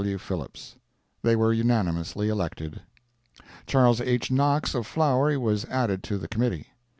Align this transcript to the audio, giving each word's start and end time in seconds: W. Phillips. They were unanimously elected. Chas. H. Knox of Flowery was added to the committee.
W. 0.01 0.17
Phillips. 0.17 0.77
They 1.21 1.35
were 1.35 1.53
unanimously 1.53 2.27
elected. 2.27 2.81
Chas. 3.67 4.01
H. 4.03 4.31
Knox 4.31 4.73
of 4.73 4.87
Flowery 4.87 5.37
was 5.37 5.63
added 5.65 6.01
to 6.05 6.17
the 6.17 6.27
committee. 6.27 6.69